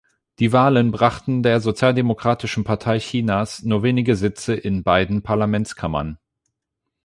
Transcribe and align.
Die 0.39 0.51
Wahlen 0.51 0.89
brachten 0.89 1.43
der 1.43 1.59
Sozialdemokratischen 1.59 2.63
Partei 2.63 2.97
Chinas 2.97 3.61
nur 3.61 3.83
wenige 3.83 4.15
Sitze 4.15 4.55
in 4.55 4.81
beiden 4.81 5.21
Parlamentskammern. 5.21 6.17